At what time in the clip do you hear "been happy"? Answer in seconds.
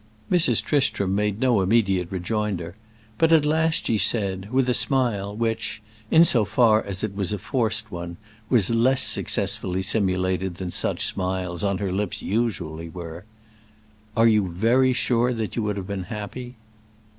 15.87-16.55